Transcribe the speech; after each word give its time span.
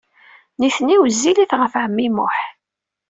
Nitenti 0.59 0.95
wezzilit 1.01 1.51
ɣef 1.59 1.73
ɛemmi 1.81 2.07
Muḥ. 2.15 2.35